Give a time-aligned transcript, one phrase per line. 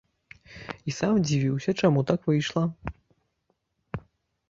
[0.91, 2.63] І сам дзівіўся, чаму так выйшла.